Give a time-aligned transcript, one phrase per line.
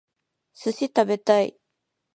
[0.55, 1.59] 寿司食べたい